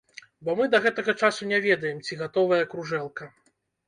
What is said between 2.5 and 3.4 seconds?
кружэлка.